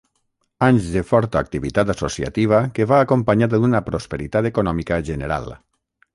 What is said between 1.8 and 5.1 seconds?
associativa que va acompanyada d’una prosperitat econòmica